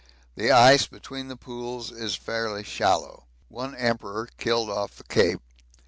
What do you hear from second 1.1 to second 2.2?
the pools is